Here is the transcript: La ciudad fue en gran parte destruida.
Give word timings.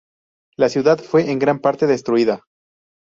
La 0.57 0.67
ciudad 0.69 0.97
fue 0.97 1.29
en 1.29 1.37
gran 1.37 1.59
parte 1.59 1.85
destruida. 1.85 2.43